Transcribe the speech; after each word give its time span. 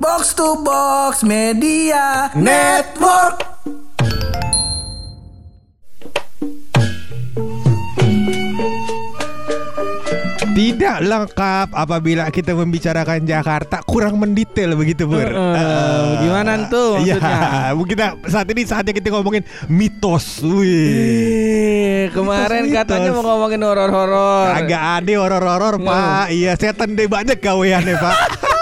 Box 0.00 0.34
to 0.34 0.62
Box 0.62 1.22
Media 1.22 2.30
Network. 2.34 3.42
Tidak 10.48 11.06
lengkap 11.06 11.70
apabila 11.70 12.26
kita 12.34 12.50
membicarakan 12.50 13.22
Jakarta 13.22 13.78
kurang 13.86 14.18
mendetail 14.18 14.74
begitu 14.74 15.06
Pur. 15.06 15.22
Eh, 15.22 16.10
gimana 16.18 16.66
tuh 16.66 16.98
Iya, 16.98 17.14
maksudnya? 17.14 17.38
kita 17.94 18.06
saat 18.26 18.46
ini 18.50 18.62
saatnya 18.66 18.90
kita 18.90 19.14
ngomongin 19.14 19.46
mitos. 19.70 20.42
Wih. 20.42 22.10
Kemarin 22.10 22.66
Mitos-mitos. 22.66 22.74
katanya 22.74 23.10
mau 23.14 23.22
ngomongin 23.22 23.60
horor-horor. 23.62 24.46
Agak 24.50 24.82
ada 24.98 25.12
horor-horor 25.14 25.74
Pak. 25.78 26.26
Iya, 26.34 26.52
setan 26.58 26.98
deh 26.98 27.06
banyak 27.06 27.38
gaweannya 27.38 27.94
Pak. 27.94 28.16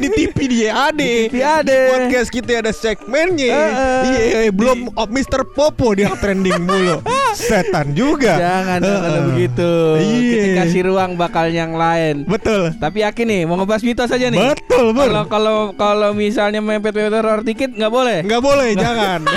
Di 0.00 0.08
TV 0.08 0.36
dia 0.48 0.70
ada. 0.90 1.00
Di 1.00 1.28
TV 1.28 1.36
ada. 1.44 1.64
Di 1.68 1.76
podcast 1.92 2.28
kita 2.32 2.50
ada 2.64 2.72
segmennya. 2.72 3.52
Heeh. 3.52 4.48
Iya, 4.48 4.50
belum 4.52 4.92
oh, 4.96 5.08
Mr. 5.08 5.44
Popo 5.44 5.92
dia 5.94 6.12
trending 6.16 6.64
mulu. 6.64 7.04
Setan 7.38 7.94
juga. 7.94 8.36
Jangan 8.36 8.78
kalau 8.82 9.08
Heeh. 9.08 9.26
begitu. 9.32 9.70
Iya. 10.00 10.30
Kita 10.30 10.48
kasih 10.64 10.80
ruang 10.90 11.10
bakal 11.14 11.46
yang 11.52 11.76
lain. 11.76 12.24
Betul. 12.26 12.74
Tapi 12.76 13.04
yakin 13.06 13.26
nih 13.26 13.40
mau 13.46 13.60
ngebahas 13.60 13.82
mitos 13.84 14.10
aja 14.10 14.26
nih. 14.28 14.40
Betul, 14.56 14.96
Pur. 14.96 15.08
Kalau 15.08 15.24
kalau 15.28 15.58
kalau 15.76 16.10
misalnya 16.16 16.58
mepet-mepet 16.58 17.14
horor 17.14 17.40
dikit 17.44 17.70
nggak 17.72 17.92
boleh. 17.92 18.18
Nggak 18.26 18.42
boleh, 18.42 18.68
jangan. 18.76 19.20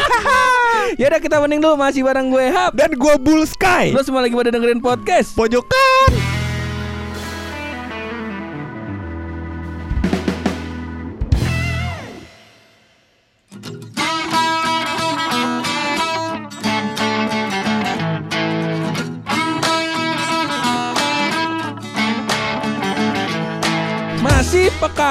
Ya 1.00 1.10
udah 1.10 1.22
kita 1.24 1.42
mending 1.42 1.64
dulu 1.64 1.74
masih 1.80 2.06
bareng 2.06 2.30
gue 2.30 2.54
Hap. 2.54 2.76
Dan 2.78 2.94
gua 3.00 3.18
Bull 3.18 3.50
Sky. 3.50 3.90
Lo 3.96 4.06
semua 4.06 4.22
lagi 4.22 4.36
pada 4.38 4.54
dengerin 4.54 4.84
podcast. 4.84 5.34
Pojokan. 5.34 6.43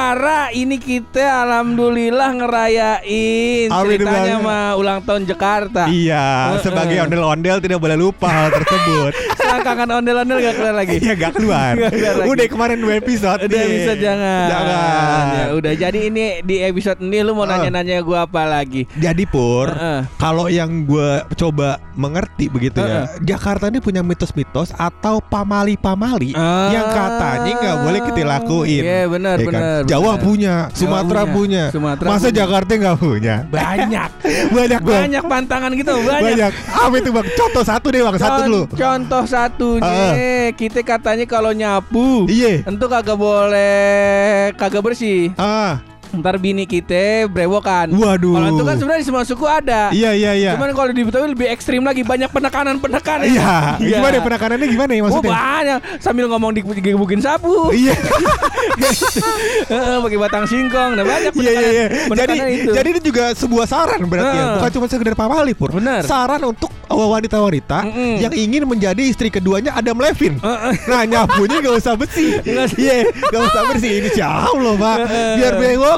Perkara 0.03 0.51
ini 0.51 0.83
kita 0.83 1.47
alhamdulillah 1.47 2.35
ngerayain 2.35 3.71
Amin 3.71 4.03
ceritanya 4.03 4.43
mah 4.43 4.75
ulang 4.75 4.99
tahun 5.07 5.31
Jakarta. 5.31 5.87
Iya, 5.87 6.59
Heeh. 6.59 6.63
sebagai 6.67 7.07
ondel-ondel 7.07 7.63
tidak 7.63 7.79
boleh 7.79 7.95
lupa 7.95 8.27
hal 8.27 8.51
tersebut. 8.51 9.15
Selangkangan 9.53 9.89
ondel-ondel 9.95 10.39
gak 10.41 10.55
keluar 10.57 10.75
lagi. 10.75 10.97
Iya, 10.97 11.13
gak 11.15 11.33
keluar. 11.35 11.73
Nggak 11.79 11.93
keluar 11.93 12.15
lagi. 12.17 12.29
Udah 12.33 12.47
kemarin 12.49 12.79
dua 12.79 12.95
episode. 12.97 13.39
Udah 13.43 13.53
nih. 13.59 13.69
bisa 13.71 13.93
jangan. 13.95 14.47
Jangan. 14.49 15.25
Ya 15.29 15.47
udah 15.53 15.73
jadi 15.79 15.99
ini 16.03 16.25
di 16.41 16.57
episode 16.63 16.99
ini 16.99 17.19
lu 17.21 17.33
mau 17.33 17.45
Ah. 17.45 17.59
nanya-nanya 17.59 18.01
gua 18.01 18.25
apa 18.25 18.43
lagi? 18.43 18.89
Jadi 18.95 19.25
Pur, 19.25 19.69
Heeh. 19.69 20.09
kalau 20.17 20.49
yang 20.49 20.71
gue 20.83 21.09
coba 21.35 21.77
mengerti 21.93 22.49
begitu 22.49 22.81
ya, 22.81 23.05
Jakarta 23.21 23.69
ini 23.69 23.77
punya 23.79 24.01
mitos-mitos 24.01 24.73
atau 24.73 25.21
pamali-pamali 25.21 26.33
Ah. 26.33 26.73
yang 26.73 26.87
katanya 26.89 27.53
nggak 27.55 27.77
boleh 27.79 28.01
kita 28.03 28.23
lakuin. 28.25 28.83
Iya 28.83 29.05
benar 29.07 29.37
Ya 29.37 29.45
kan? 29.45 29.49
benar. 29.53 29.81
Jawa 29.85 30.13
punya, 30.17 30.55
Sumatera 30.73 31.23
punya. 31.23 31.35
punya, 31.35 31.65
Sumatera 31.71 32.09
masa 32.09 32.21
punya. 32.25 32.37
Jakarta 32.39 32.71
nggak 32.73 32.97
punya? 32.99 33.37
banyak. 33.45 34.11
Banyak 34.55 34.81
Bang. 34.81 35.01
banyak 35.03 35.25
pantangan 35.25 35.71
gitu 35.73 35.93
banyak. 35.99 36.23
Banyak. 36.25 36.53
Apa 36.73 36.95
itu 36.95 37.11
bang? 37.11 37.27
Contoh 37.35 37.63
satu 37.63 37.87
deh 37.89 38.01
bang, 38.01 38.17
satu 38.17 38.39
dulu. 38.45 38.63
Contoh 38.73 39.23
satunya, 39.43 40.55
kita 40.55 40.87
katanya 40.87 41.27
kalau 41.27 41.51
nyapu, 41.51 42.31
Iya. 42.31 42.63
tentu 42.63 42.87
kagak 42.87 43.19
boleh 43.19 44.55
kagak 44.55 44.83
bersih. 44.87 45.35
Ah, 45.35 45.83
Ntar 46.13 46.37
bini 46.37 46.69
kita 46.69 47.25
brewokan. 47.27 47.89
Waduh. 47.97 48.37
Kalau 48.37 48.49
itu 48.53 48.63
kan 48.69 48.77
sebenarnya 48.77 49.01
di 49.01 49.09
semua 49.09 49.25
suku 49.25 49.47
ada. 49.49 49.89
iya 49.97 50.13
iya 50.13 50.33
iya. 50.37 50.51
Cuman 50.55 50.77
kalau 50.77 50.93
di 50.93 51.03
Betawi 51.03 51.33
lebih 51.33 51.49
ekstrim 51.49 51.81
lagi, 51.81 52.05
banyak 52.05 52.29
penekanan-penekanan. 52.29 53.27
Iya, 53.33 53.81
gimana 53.81 54.13
ya 54.13 54.23
penekanannya 54.23 54.67
gimana 54.69 54.91
ya 54.93 55.01
Oh 55.01 55.05
maksudnya? 55.09 55.33
banyak 55.33 55.79
sambil 56.05 56.25
ngomong 56.29 56.53
di 56.53 56.61
gebukin 56.63 57.25
sapu. 57.25 57.73
Iya, 57.73 57.97
pakai 60.05 60.19
batang 60.21 60.45
singkong. 60.45 61.01
Nah 61.01 61.05
banyak 61.05 61.33
iya, 61.41 61.53
iya, 61.53 61.69
iya. 61.73 61.87
penekanan. 62.07 62.13
Jadi, 62.13 62.33
penekanan 62.37 62.53
itu. 62.53 62.71
jadi 62.77 62.89
ini 62.93 63.01
juga 63.01 63.25
sebuah 63.33 63.67
saran 63.67 64.01
berarti 64.05 64.37
ya, 64.37 64.45
Heeh. 64.45 64.55
bukan 64.61 64.71
cuma 64.77 64.87
sekedar 64.91 65.15
pamali 65.17 65.53
pur. 65.57 65.71
Benar. 65.73 66.05
Saran 66.05 66.43
untuk 66.45 66.69
wanita-wanita 66.93 67.89
Mm-mm. 67.89 68.21
yang 68.21 68.33
ingin 68.37 68.69
menjadi 68.69 69.01
istri 69.01 69.33
keduanya 69.33 69.73
Adam 69.73 69.97
Levin. 69.97 70.37
Heeh. 70.37 70.73
Nah 70.93 71.03
nyapunya 71.09 71.65
gak 71.65 71.75
usah 71.81 71.95
usah. 72.01 72.37
Iya 72.77 73.09
gak 73.09 73.43
usah 73.49 73.63
bersih 73.73 73.93
Ini 74.05 74.11
jauh 74.13 74.61
loh 74.61 74.77
pak. 74.77 75.09
Biar 75.41 75.53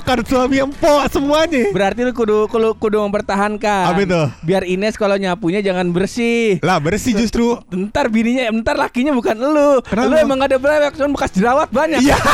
bewokan 0.04 0.20
suami 0.28 0.60
empok 0.60 1.00
semuanya 1.08 1.64
Berarti 1.72 2.04
lu 2.04 2.12
kudu 2.12 2.44
kudu, 2.52 2.76
kudu 2.76 2.96
mempertahankan. 3.08 3.88
Apa 3.88 4.00
itu? 4.04 4.20
Biar 4.44 4.62
Ines 4.68 5.00
kalau 5.00 5.16
nyapunya 5.16 5.64
jangan 5.64 5.88
bersih. 5.96 6.60
Lah 6.60 6.76
bersih 6.76 7.16
justru 7.16 7.56
Ntar 7.72 8.12
bininya, 8.12 8.52
ntar 8.52 8.76
lakinya 8.76 9.16
bukan 9.16 9.32
lu. 9.32 9.80
Kenapa? 9.80 10.12
Lu 10.12 10.14
emang 10.20 10.36
gak 10.44 10.52
ada 10.52 10.58
brewek, 10.60 10.92
cuman 11.00 11.10
bekas 11.16 11.32
jerawat 11.32 11.68
banyak. 11.72 12.04
Iya 12.04 12.20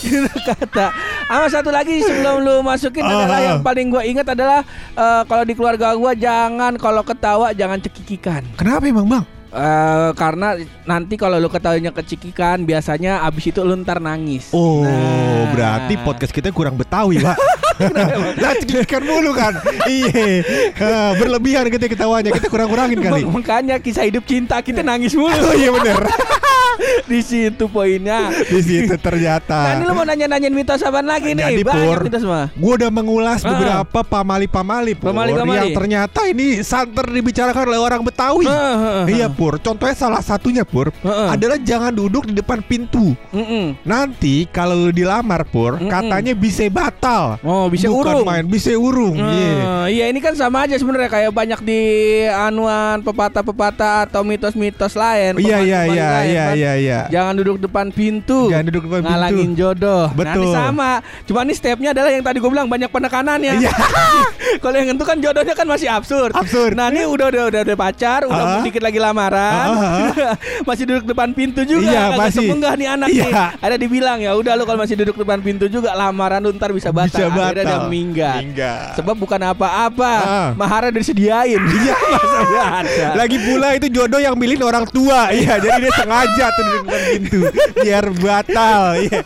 Gitu 0.00 0.32
kata. 0.48 0.96
Sama 1.28 1.46
satu 1.52 1.68
lagi 1.68 2.00
sebelum 2.00 2.40
lu 2.40 2.64
masukin 2.64 3.04
Ah, 3.04 3.12
adalah 3.20 3.38
ah. 3.38 3.44
yang 3.44 3.58
paling 3.60 3.86
gua 3.92 4.02
ingat 4.02 4.26
adalah 4.32 4.64
eh, 4.96 5.22
kalau 5.28 5.44
di 5.44 5.52
keluarga 5.52 5.92
gua 5.92 6.16
jangan 6.16 6.72
kalau 6.80 7.04
ketawa 7.04 7.52
jangan 7.52 7.78
cekikikan. 7.84 8.48
Kenapa 8.56 8.88
emang 8.88 9.04
bang? 9.06 9.24
Eh, 9.54 10.10
karena 10.18 10.58
nanti 10.82 11.14
kalau 11.14 11.38
lu 11.38 11.46
ketawanya 11.46 11.94
kecikikan 11.94 12.66
biasanya 12.66 13.22
abis 13.22 13.54
itu 13.54 13.62
lu 13.62 13.78
ntar 13.78 14.02
nangis. 14.02 14.50
Oh 14.50 14.82
Nah. 14.82 15.54
berarti 15.54 15.94
podcast 15.96 16.32
kita 16.32 16.50
kurang 16.50 16.74
betawi 16.74 17.20
pak 17.20 17.38
Lah 18.40 18.54
cekikikan 18.56 19.02
mulu 19.02 19.30
kan 19.30 19.54
Iya 19.84 20.40
Ah, 20.74 21.10
Berlebihan 21.14 21.68
kita 21.68 21.86
ketawanya 21.86 22.30
Kita 22.30 22.48
kurang-kurangin 22.48 22.98
kali 22.98 23.22
Makanya 23.22 23.76
kisah 23.76 24.08
hidup 24.08 24.24
cinta 24.24 24.58
kita 24.58 24.80
nangis 24.80 25.12
mulu. 25.12 25.30
Oh 25.44 25.54
iya 25.54 25.70
bener 25.70 26.00
di 27.10 27.20
situ 27.20 27.64
poinnya. 27.66 28.30
Di 28.30 28.60
situ 28.60 28.94
Nah, 28.94 29.00
ternyata 29.00 29.58
ini 29.74 29.82
lu 29.82 29.92
mau 29.92 30.04
nanya-nanyain 30.04 30.50
mitos 30.50 30.80
apaan 30.80 31.04
lagi 31.04 31.32
nih? 31.32 31.44
Jadi, 31.50 31.62
Banyak 31.62 31.84
Pur, 31.84 31.98
mitos 32.04 32.24
mah. 32.24 32.46
Gue 32.52 32.72
udah 32.76 32.90
mengulas 32.90 33.40
Ah. 33.40 33.50
beberapa 33.50 34.00
pamali-pamali 34.02 34.92
Pur, 34.94 35.10
Pamali-pamali. 35.10 35.56
Yang 35.56 35.70
ternyata 35.72 36.20
ini 36.24 36.46
santer 36.60 37.06
dibicarakan 37.06 37.64
oleh 37.66 37.78
orang 37.78 38.00
Betawi 38.00 38.46
Heeh, 38.46 39.02
Iya 39.10 39.28
Pur, 39.28 39.58
contohnya 39.58 39.92
salah 39.92 40.20
satunya 40.20 40.62
Pur 40.62 40.94
Heeh. 40.96 41.28
Adalah 41.28 41.58
jangan 41.58 41.90
duduk 41.90 42.24
di 42.24 42.34
depan 42.34 42.60
pintu 42.60 43.12
Mm-mm. 43.30 43.76
Nanti 43.82 44.46
kalau 44.46 44.76
lu 44.78 44.90
dilamar 44.90 45.44
Pur, 45.44 45.76
Mm-mm. 45.76 45.88
katanya 45.88 46.32
bisa 46.32 46.64
batal 46.68 47.36
Oh, 47.40 47.66
bisa 47.66 47.86
Bukan 47.86 48.22
urung. 48.22 48.26
main, 48.26 48.44
bisa 48.44 48.70
urung 48.72 49.14
Iya 49.14 49.52
Eh, 49.84 49.86
Iya 49.94 50.04
ini 50.08 50.18
kan 50.18 50.34
sama 50.34 50.64
aja 50.64 50.74
sebenarnya 50.74 51.08
kayak 51.08 51.30
banyak 51.30 51.60
di 51.60 51.80
anuan 52.26 53.00
pepatah-pepatah 53.00 54.04
atau 54.04 54.22
mitos-mitos 54.22 54.94
lain. 54.94 55.36
Iya 55.36 55.58
iya 55.60 55.80
iya 55.86 56.08
iya. 56.24 56.44
Iya 56.64 56.72
iya 56.74 57.00
Jangan 57.10 57.34
duduk 57.36 57.56
depan 57.60 57.86
pintu. 57.88 58.48
Jangan 58.48 58.64
duduk 58.64 58.82
depan 58.84 59.00
pintu. 59.00 59.12
Ngalangin 59.12 59.50
jodoh. 59.52 60.04
Nah, 60.06 60.16
Betul. 60.16 60.40
ini 60.40 60.46
sama. 60.50 60.90
Cuma 61.24 61.40
ini 61.42 61.52
stepnya 61.52 61.90
adalah 61.92 62.10
yang 62.10 62.22
tadi 62.22 62.38
gue 62.38 62.48
bilang 62.48 62.64
banyak 62.66 62.88
penekanannya. 62.88 63.52
Iya. 63.56 63.72
Kalau 64.62 64.74
yang 64.74 64.88
itu 64.90 65.04
kan 65.04 65.16
jodohnya 65.18 65.52
kan 65.52 65.66
masih 65.66 65.88
absurd. 65.88 66.32
Absurd. 66.32 66.72
Nah 66.72 66.88
ini 66.88 67.04
udah 67.04 67.26
udah 67.26 67.42
udah, 67.46 67.60
udah 67.62 67.76
pacar, 67.78 68.24
udah 68.24 68.44
Ah. 68.46 68.62
dikit 68.62 68.80
lagi 68.80 68.96
lamaran, 68.96 69.66
Ah, 69.66 70.36
masih 70.68 70.84
duduk 70.84 71.04
depan 71.06 71.32
pintu 71.32 71.60
juga. 71.62 71.84
Iya, 71.86 72.04
masih. 72.14 72.44
sepenggah 72.44 72.72
nih 72.74 72.88
anak 72.88 73.08
Iya. 73.08 73.24
nih. 73.24 73.32
Ada 73.60 73.76
dibilang 73.76 74.18
ya 74.18 74.32
udah 74.32 74.52
lu 74.54 74.64
kalau 74.64 74.80
masih 74.80 74.96
duduk 74.96 75.16
depan 75.16 75.38
pintu 75.38 75.66
juga 75.66 75.92
lamaran 75.92 76.40
lu 76.40 76.52
ntar 76.52 76.70
bisa 76.70 76.88
batal. 76.88 77.10
Bisa 77.10 77.26
Akhirnya 77.26 77.52
batal. 77.62 77.80
dia 77.82 77.90
minggat. 77.90 78.40
Minggat. 78.42 78.94
Sebab 78.96 79.14
bukan 79.14 79.40
apa-apa, 79.44 80.12
Ah. 80.16 80.48
mahara 80.54 80.88
udah 80.88 80.96
disediain. 80.96 81.60
Iya, 81.60 81.94
masa 82.14 82.62
ada. 82.80 83.06
Lagi 83.14 83.36
pula 83.38 83.68
itu 83.72 83.86
jodoh 83.88 84.18
yang 84.18 84.32
milih 84.34 84.56
orang 84.62 84.86
tua 84.86 85.28
Iya 85.28 85.56
jadi 85.56 85.76
dia 85.78 85.92
sengaja 85.92 86.46
tuh 86.54 86.62
di 86.62 86.72
depan 86.74 87.00
pintu. 87.06 87.38
Biar 87.76 88.04
batal. 88.14 88.82
Iya. 88.96 89.20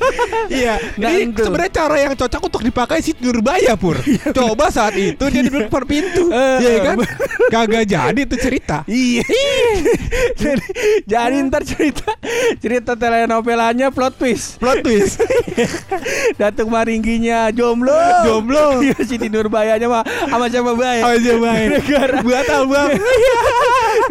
Iya. 0.49 0.75
Nah, 0.97 1.09
Ini 1.11 1.31
itu. 1.31 1.43
sebenarnya 1.43 1.73
cara 1.75 1.97
yang 1.99 2.15
cocok 2.15 2.43
untuk 2.43 2.63
dipakai 2.63 2.99
si 2.99 3.13
Nurbaya 3.15 3.75
Pur. 3.75 3.97
Coba 4.33 4.69
saat 4.69 4.95
itu 4.95 5.21
dia 5.29 5.43
di 5.43 5.51
depan 5.51 5.85
pintu. 5.85 6.29
Eh, 6.29 6.57
Iya 6.59 6.73
kan? 6.83 6.97
Kagak 7.49 7.85
jadi 7.85 8.21
tuh 8.25 8.39
cerita. 8.39 8.83
Iya. 8.85 9.23
jadi, 10.35 10.65
jadi 11.05 11.37
ntar 11.45 11.63
cerita 11.63 12.09
cerita 12.59 12.93
telenovelanya 12.95 13.89
plot 13.89 14.15
twist. 14.17 14.57
Plot 14.59 14.81
twist. 14.83 15.21
Datuk 16.35 16.69
Maringginya 16.69 17.49
jomblo. 17.51 17.93
Jomblo. 18.25 18.81
Iya 18.81 18.97
Siti 19.01 19.29
Nurbayanya 19.29 19.87
mah 19.87 20.03
sama 20.25 20.47
siapa 20.47 20.73
baik. 20.73 21.03
Oh 21.03 21.15
iya 21.15 21.35
baik 21.37 21.69
Gara-gara 21.85 22.19
Batal 22.21 22.63
bang 22.67 22.91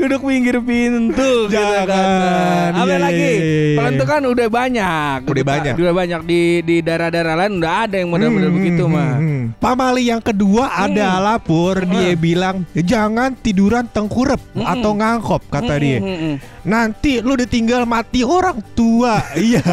duduk 0.08 0.22
pinggir 0.24 0.58
pintu. 0.58 1.12
gitu 1.46 1.54
Jangan. 1.54 1.86
kan. 1.86 2.70
Apa 2.74 2.86
Iya, 2.88 2.98
lagi? 2.98 3.20
iya, 3.20 3.32
iya, 3.36 3.76
Kalau 3.76 3.90
iya. 3.90 3.98
itu 3.98 4.06
kan 4.06 4.22
udah 4.24 4.48
banyak. 4.48 5.18
Udah 5.24 5.44
banyak. 5.46 5.74
Udah 5.76 5.94
banyak 5.94 6.22
di 6.24 6.42
di 6.62 6.76
daerah-daerah 6.80 7.36
lain 7.36 7.54
udah 7.60 7.74
ada 7.84 7.96
yang 7.96 8.10
model-model 8.10 8.48
Hmm, 8.48 8.58
begitu 8.58 8.84
hmm, 8.84 8.94
mah. 8.94 9.12
hmm. 9.14 9.44
Pamali 9.58 10.04
yang 10.06 10.20
kedua 10.20 10.70
adalah 10.70 11.36
Pur 11.38 11.84
Dia 11.84 12.14
Hmm. 12.14 12.18
bilang 12.18 12.56
Jangan 12.72 13.36
tiduran 13.36 13.86
tengkurep 13.86 14.40
Hmm. 14.50 14.64
Atau 14.64 14.92
ngangkop 14.94 15.44
kata 15.48 15.74
Hmm, 15.74 15.84
dia 15.84 16.00
hmm, 16.00 16.18
hmm. 16.18 16.36
Nanti 16.64 17.20
lu 17.20 17.36
ditinggal 17.36 17.84
mati 17.84 18.22
orang 18.22 18.64
tua 18.72 19.20
Iya 19.36 19.64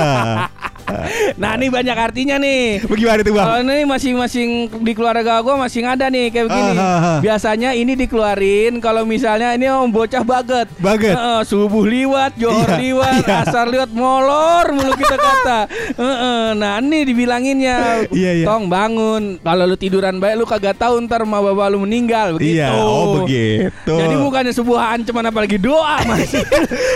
nah 1.34 1.56
ini 1.56 1.72
banyak 1.72 1.96
artinya 1.96 2.36
nih. 2.36 2.84
Bagaimana 2.84 3.20
tuh 3.22 3.32
bang? 3.32 3.46
Kalau 3.46 3.58
ini 3.64 3.84
masing-masing 3.84 4.48
di 4.84 4.92
keluarga 4.92 5.40
gue 5.40 5.54
masing 5.56 5.84
ada 5.86 6.06
nih 6.06 6.28
kayak 6.28 6.44
begini. 6.44 6.72
Ah, 6.75 6.84
ah, 6.84 7.00
ah. 7.08 7.19
Biasanya 7.20 7.72
ini 7.72 7.96
dikeluarin 7.96 8.78
kalau 8.78 9.08
misalnya 9.08 9.56
ini 9.56 9.64
om 9.66 9.88
bocah 9.88 10.20
baget. 10.24 10.68
Baget. 10.76 11.14
Heeh, 11.14 11.40
subuh 11.44 11.84
liwat, 11.84 12.32
johor 12.34 12.64
Iya, 12.66 12.80
liwat, 12.80 13.22
iya. 13.22 13.44
asar 13.44 13.66
liwat, 13.68 13.90
molor 13.92 14.72
mulu 14.72 14.92
kita 14.94 15.14
kata. 15.14 15.58
Heeh, 15.94 16.44
nah 16.56 16.80
ini 16.80 17.04
dibilanginnya. 17.04 18.08
Iya, 18.08 18.30
iya. 18.40 18.44
Tong 18.44 18.66
bangun. 18.66 19.38
Kalau 19.38 19.64
lu 19.64 19.76
tiduran 19.76 20.18
baik 20.18 20.34
lu 20.34 20.44
kagak 20.44 20.74
tahu 20.74 20.98
ntar 21.04 21.22
ma 21.22 21.38
bapak 21.38 21.68
lu 21.70 21.84
meninggal 21.84 22.34
begitu. 22.34 22.58
Iya, 22.58 22.68
oh 22.74 23.22
begitu. 23.22 23.94
Jadi 23.94 24.14
bukannya 24.16 24.52
sebuah 24.52 24.82
ancaman 24.96 25.28
apalagi 25.28 25.56
doa 25.56 26.00
mas. 26.08 26.32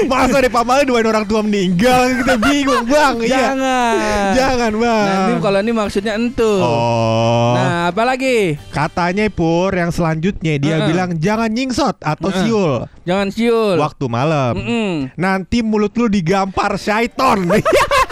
Masa 0.04 0.40
di 0.40 0.48
pamalnya 0.48 0.84
doain 0.84 1.04
orang 1.04 1.24
tua 1.24 1.44
meninggal 1.44 2.16
kita 2.18 2.34
bingung 2.38 2.84
bang. 2.84 3.14
Iya. 3.20 3.30
Jangan. 3.30 3.94
Jangan 4.34 4.72
bang. 4.74 5.06
Nah, 5.06 5.26
ini 5.28 5.32
kalau 5.38 5.58
ini 5.60 5.72
maksudnya 5.72 6.12
entu. 6.16 6.52
Oh. 6.58 7.54
Nah, 7.54 7.92
apalagi? 7.92 8.56
Katanya 8.70 9.28
Pur 9.28 9.70
yang 9.70 9.90
selanjutnya 9.90 10.56
dia 10.56 10.76
Heeh. 10.80 10.86
bilang 10.88 11.10
jangan 11.18 11.50
nyingsot 11.50 11.96
atau 12.00 12.28
Heeh. 12.30 12.40
siul 12.42 12.74
Jangan 13.08 13.32
siul. 13.32 13.80
waktu 13.80 14.04
malam. 14.04 14.52
Mm-mm. 14.60 15.16
Nanti 15.16 15.64
mulut 15.64 15.96
lu 15.96 16.12
digampar 16.12 16.76
syaiton. 16.76 17.48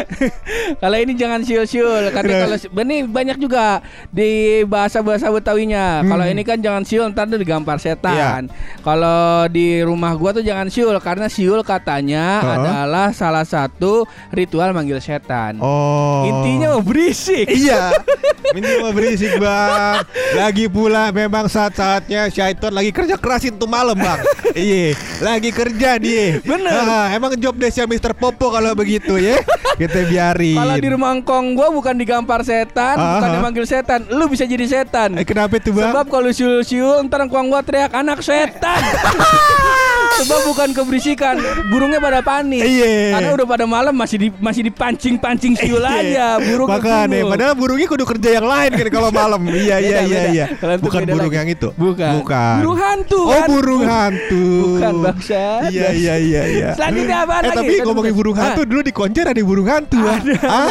Kalau 0.82 0.96
ini 0.96 1.12
jangan 1.14 1.40
siul-siul. 1.42 2.10
Katanya 2.10 2.46
kalau 2.46 2.56
si- 2.56 2.70
ini 2.70 3.04
banyak 3.04 3.36
juga 3.38 3.80
di 4.08 4.62
bahasa-bahasa 4.64 5.28
Betawinya. 5.28 6.02
Kalau 6.02 6.24
ini 6.24 6.42
kan 6.42 6.58
jangan 6.58 6.82
siul 6.82 7.10
ntar 7.10 7.28
digampar 7.28 7.78
setan. 7.78 8.48
Kalau 8.80 9.46
di 9.48 9.80
rumah 9.80 10.12
gua 10.14 10.32
tuh 10.32 10.44
jangan 10.44 10.68
siul 10.68 10.94
karena 10.98 11.26
siul 11.26 11.62
katanya 11.62 12.40
Heeh. 12.40 12.54
adalah 12.58 13.08
salah 13.10 13.44
satu 13.44 14.04
ritual 14.30 14.72
manggil 14.72 14.98
setan. 14.98 15.58
oh. 15.58 16.22
Intinya 16.22 16.78
mau 16.78 16.82
berisik. 16.82 17.48
Iya 17.48 17.90
Minimal 18.54 18.92
berisik 18.92 19.40
bang 19.40 20.04
Lagi 20.36 20.68
pula 20.68 21.08
memang 21.08 21.48
saat-saatnya 21.48 22.28
Syaiton 22.28 22.68
lagi 22.68 22.92
kerja 22.92 23.16
kerasin 23.16 23.56
tuh 23.56 23.64
malam 23.64 23.96
bang 23.96 24.20
Iya 24.52 24.92
Lagi 25.24 25.48
kerja 25.48 25.96
dia 25.96 26.36
Bener. 26.44 26.68
Ah, 26.68 27.08
Emang 27.16 27.32
job 27.34 27.56
desknya 27.56 27.88
Mr. 27.88 28.12
Popo 28.12 28.52
kalau 28.52 28.76
begitu 28.76 29.16
ya 29.16 29.40
Kita 29.82 29.98
biarin 30.06 30.54
Kalau 30.54 30.76
di 30.78 30.88
rumah 30.88 31.10
engkong 31.10 31.46
gua 31.52 31.68
bukan 31.68 31.90
digampar 31.92 32.40
setan, 32.42 32.94
Ah, 32.94 33.18
bukan 33.18 33.28
ah. 33.28 33.34
dimanggil 33.34 33.64
setan, 33.66 34.06
lu 34.06 34.30
bisa 34.30 34.46
jadi 34.46 34.62
setan. 34.62 35.18
eh, 35.18 35.26
Kenapa 35.26 35.58
tuh 35.58 35.74
bang? 35.74 35.90
Sebab 35.90 36.06
kalau 36.06 36.30
siul-siul 36.30 37.02
ntar 37.02 37.26
engkong 37.26 37.50
gua 37.50 37.60
teriak 37.60 37.90
anak 37.90 38.22
setan. 38.22 38.78
Sebab 40.14 40.40
bukan 40.44 40.68
keberisikan, 40.72 41.34
burungnya 41.66 41.98
pada 41.98 42.20
panik. 42.20 42.60
Iya. 42.60 43.16
Karena 43.16 43.30
udah 43.32 43.46
pada 43.46 43.64
malam 43.64 43.92
masih 43.92 44.18
di, 44.18 44.28
masih 44.34 44.62
dipancing-pancing 44.64 45.56
siul 45.56 45.80
Iya. 45.80 45.96
aja, 45.98 46.26
burung 46.38 46.68
Makanya. 46.68 47.20
Padahal 47.24 47.54
burungnya 47.54 47.86
kudu 47.86 48.04
kerja 48.06 48.28
yang 48.32 48.44
lain 48.44 48.70
kan 48.70 48.88
kalau 48.88 49.10
malam 49.10 49.40
Iya 49.62 49.76
iya 49.78 49.98
iya 50.02 50.20
iya 50.28 50.46
Bukan 50.78 51.02
burung 51.04 51.28
lagi. 51.28 51.38
yang 51.38 51.48
itu 51.48 51.68
Bukan. 51.72 52.10
Bukan 52.18 52.54
Burung 52.58 52.78
hantu, 52.78 53.20
Oh 53.24 53.42
burung 53.46 53.82
hantu 53.82 54.46
Bukan, 54.68 54.92
bangsat, 55.02 55.68
Iya 55.68 55.88
iya 55.90 56.14
iya 56.16 56.42
iya 56.46 56.68
Selanjutnya 56.72 57.16
apaan 57.22 57.42
Eh 57.42 57.48
lagi? 57.48 57.58
tapi 57.58 57.72
Kan 57.74 57.84
ngomongin 57.86 58.12
burung 58.12 58.36
hantu 58.36 58.60
dulu 58.62 58.80
di 58.80 58.92
konjer 58.92 59.24
ada 59.24 59.40
burung 59.40 59.66
hantu 59.66 59.98
ah. 60.02 60.18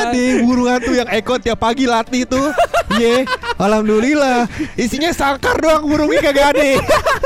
Ada 0.08 0.24
burung 0.40 0.68
hantu 0.68 0.92
yang 0.94 1.10
Eko 1.10 1.36
tiap 1.38 1.58
pagi 1.58 1.86
latih 1.86 2.24
tuh 2.26 2.48
Ye 3.02 3.24
Alhamdulillah. 3.62 4.50
Isinya 4.74 5.14
sangkar 5.14 5.62
doang 5.62 5.86
burungnya 5.86 6.20
kagak 6.26 6.58
ada 6.58 6.82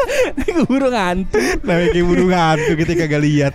burung 0.67 0.91
hantu. 0.91 1.39
Namanya 1.63 1.89
kayak 1.95 2.05
burung 2.05 2.31
hantu 2.35 2.71
kita 2.75 2.93
kagak 2.99 3.21
lihat 3.23 3.53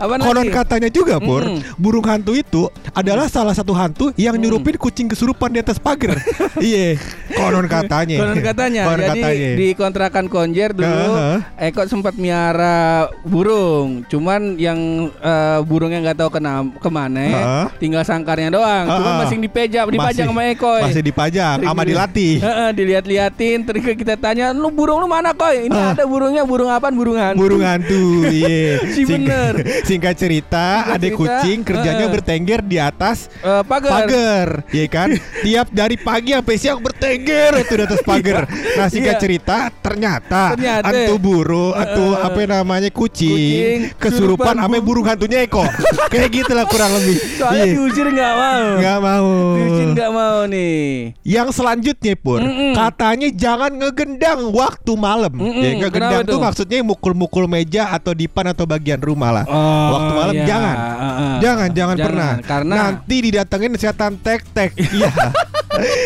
Apaan 0.00 0.20
Konon 0.20 0.48
katanya 0.48 0.88
juga 0.88 1.20
Pur 1.20 1.44
Mm-mm. 1.44 1.60
Burung 1.76 2.04
hantu 2.04 2.32
itu 2.32 2.66
adalah 2.90 3.28
salah 3.28 3.52
satu 3.52 3.76
hantu 3.76 4.16
Yang 4.16 4.40
nyurupin 4.40 4.74
kucing 4.74 5.06
kesurupan 5.06 5.52
di 5.52 5.60
atas 5.60 5.76
pagar 5.76 6.16
Iya 6.58 6.96
Konon 7.30 7.68
katanya 7.68 8.16
Konon 8.18 8.40
katanya. 8.40 8.82
Konon 8.88 8.98
Jadi 8.98 9.20
katanya 9.20 9.48
di 9.52 9.68
kontrakan 9.74 10.26
konjer 10.26 10.72
dulu 10.72 10.88
Heeh. 10.88 11.38
Eko 11.60 11.84
sempat 11.84 12.16
miara 12.16 12.80
burung. 13.22 14.02
Cuman 14.06 14.56
yang 14.56 14.78
eh, 15.12 15.58
burungnya 15.62 16.00
nggak 16.00 16.18
tahu 16.18 16.30
kena 16.30 16.52
ke 16.72 16.88
mana. 16.88 17.20
Heeh. 17.20 17.64
Tinggal 17.76 18.02
sangkarnya 18.02 18.48
doang. 18.50 18.88
Cuman 18.88 19.04
Heeh. 19.04 19.20
masih 19.20 19.36
dipejak, 19.38 19.84
dipajang 19.86 20.26
Masih- 20.26 20.30
sama 20.32 20.42
Eko. 20.48 20.72
Masih 20.80 21.02
dipajang 21.02 21.56
Sama 21.60 21.82
dilatih 21.84 22.34
Heeh, 22.40 22.68
dilihat-liatin 22.72 23.58
terus 23.62 23.82
kita 23.84 24.14
tanya, 24.16 24.50
"Lu 24.50 24.70
burung 24.70 24.98
lu 24.98 25.06
mana, 25.06 25.30
Koy?" 25.30 25.68
Ini 25.68 25.76
Ah. 25.76 25.92
ada 25.92 26.04
burungnya, 26.04 26.42
burung 26.42 26.68
apaan? 26.68 26.94
Burung 26.94 27.18
hantu. 27.18 27.38
Burung 27.38 27.62
hantu 27.62 28.00
Iya 28.24 28.80
Si 28.96 29.02
bener. 29.04 29.54
Singkat 29.90 30.14
cerita 30.14 30.66
Singkat 30.76 30.92
Ada 30.92 31.02
cerita, 31.02 31.18
kucing 31.18 31.58
Kerjanya 31.60 31.98
heeh. 32.00 32.12
bertengger 32.12 32.60
di 32.62 32.76
atas 32.78 33.26
Eh, 33.36 33.62
pagar. 33.64 33.90
pagar 33.90 34.48
ya 34.70 34.86
kan 34.86 35.08
tiap 35.44 35.66
dari 35.70 35.96
pagi 35.96 36.30
sampai 36.30 36.54
siang 36.54 36.78
bertengger 36.78 37.58
itu 37.58 37.72
di 37.72 37.82
atas 37.82 38.00
pagar 38.00 38.46
nah 38.76 38.86
singkat 38.86 39.08
Iya. 39.10 39.20
cerita 39.20 39.56
ternyata, 39.76 40.54
Ternyata. 40.54 40.86
hantu 40.86 41.14
burung 41.16 41.72
atau 41.72 42.06
Heeh. 42.12 42.26
apa 42.28 42.40
namanya 42.46 42.88
kucing, 42.88 43.90
Kucing, 43.90 43.98
kesurupan 43.98 44.54
sama 44.54 44.76
bu- 44.76 44.86
burung 44.86 45.04
hantunya 45.04 45.42
Eko 45.42 45.66
kayak 46.12 46.30
gitulah 46.30 46.62
kurang 46.64 46.94
lebih 46.94 47.18
Soalnya 47.34 47.64
Iya. 47.64 47.74
diusir 47.74 48.06
nggak 48.06 48.34
mau. 48.36 48.64
nggak 48.76 48.98
mau 49.00 49.28
Diusir 49.56 49.86
nggak 49.90 50.10
mau 50.12 50.38
nih. 50.46 50.84
yang 51.22 51.48
selanjutnya 51.50 52.14
pur 52.14 52.38
Mm-mm. 52.38 52.72
katanya 52.72 53.28
jangan 53.32 53.70
ngegendang 53.72 54.40
waktu 54.50 54.92
malam 54.94 55.32
Mm-mm, 55.32 55.58
ya 55.58 55.70
ngegendang 55.78 56.22
tuh? 56.24 56.38
maksudnya 56.38 56.78
mukul-mukul 56.82 57.44
meja 57.46 57.88
atau 57.88 58.12
dipan 58.12 58.46
atau 58.46 58.62
bagian 58.64 59.00
rumah 59.00 59.32
lah 59.32 59.44
Oh, 59.46 59.79
waktu 59.88 60.12
malam 60.12 60.34
iya. 60.34 60.46
jangan 60.46 60.76
Heeh. 61.00 61.34
Jangan, 61.40 61.68
jangan, 61.72 61.96
pernah. 61.96 62.32
Karena 62.44 62.74
nanti 62.76 63.16
didatengin 63.22 63.72
setan 63.74 64.12
tek-tek. 64.20 64.76
Iya. 64.90 65.08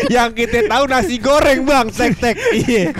yang 0.07 0.29
kita 0.31 0.69
tahu 0.69 0.87
nasi 0.87 1.17
goreng, 1.17 1.65
Bang, 1.65 1.89
tek-tek. 1.89 2.37
Iya. 2.53 2.93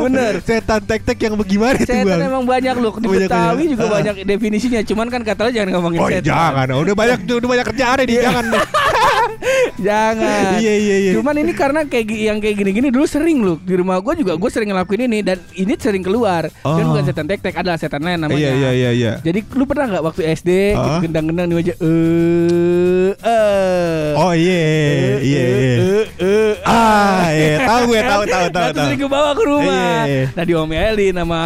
Bener. 0.00 0.40
Setan 0.40 0.80
tek-tek 0.80 1.18
yang 1.20 1.34
bagaimana 1.36 1.76
tuh, 1.76 1.84
Setan 1.84 2.06
Bang? 2.06 2.20
emang 2.22 2.44
banyak 2.46 2.76
loh 2.78 2.92
di 2.96 3.04
Banyak, 3.04 3.28
Betawi 3.28 3.44
banyak. 3.52 3.68
juga 3.68 3.84
Ah. 3.84 3.92
banyak 3.92 4.14
definisinya. 4.24 4.80
Cuman 4.80 5.06
kan 5.10 5.20
kata 5.20 5.40
lo 5.42 5.50
jangan 5.50 5.68
ngomongin 5.74 6.00
Oh, 6.00 6.08
setan. 6.08 6.24
jangan. 6.24 6.66
Udah 6.72 6.94
banyak 6.94 7.18
udah 7.26 7.48
banyak 7.50 7.66
kerjaan 7.68 7.96
deh, 8.00 8.16
jangan 8.16 8.44
deh. 8.48 8.64
Jangan. 9.82 10.56
Iya, 10.56 10.74
iya, 10.74 10.96
iya. 11.00 11.12
Cuman 11.12 11.34
ini 11.36 11.52
karena 11.52 11.80
kayak 11.82 12.06
yang 12.08 12.38
kayak 12.38 12.56
gini-gini 12.56 12.88
dulu 12.88 13.04
sering 13.04 13.38
loh 13.38 13.58
di 13.58 13.74
rumah 13.74 13.98
gue 13.98 14.14
juga 14.16 14.32
gue 14.34 14.48
sering 14.48 14.70
ngelakuin 14.70 15.02
ini 15.04 15.18
dan 15.20 15.38
ini 15.52 15.74
sering 15.74 16.00
keluar. 16.00 16.46
Dan 16.48 16.84
Oh. 16.84 16.90
bukan 16.90 17.04
setan 17.04 17.26
tek-tek 17.26 17.54
adalah 17.56 17.76
setan 17.76 18.00
lain 18.00 18.18
namanya. 18.18 18.38
Iya, 18.38 18.50
iya, 18.52 18.70
iya, 18.72 18.90
iya. 18.92 19.12
Jadi 19.20 19.42
lu 19.52 19.64
pernah 19.64 19.86
nggak 19.88 20.04
waktu 20.04 20.22
SD 20.32 20.50
Ah. 20.72 20.98
gendang-gendang 20.98 21.46
di 21.46 21.54
meja 21.56 21.74
eh 21.76 23.10
eh 23.18 24.10
Oh 24.14 24.32
iya, 24.32 24.62
iya, 25.18 25.44
iya. 25.44 25.44
eh, 25.80 26.06
eh, 26.16 26.52
Ah, 26.62 27.26
iya, 27.28 27.56
tahu 27.60 27.82
gue, 27.88 28.00
tahu, 28.00 28.22
tahu, 28.24 28.46
tahu, 28.48 28.62
Nah, 28.62 28.70
tahu. 28.72 28.84
sering 28.86 29.00
kebawa 29.00 29.30
ke 29.32 29.42
rumah. 29.42 29.90
Iya, 30.04 30.06
iya. 30.06 30.24
Nah 30.32 30.44
diomelin 30.44 31.14
sama 31.14 31.40